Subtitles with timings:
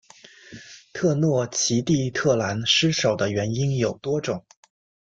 [0.93, 4.43] 特诺奇蒂特兰失守的原因有多种。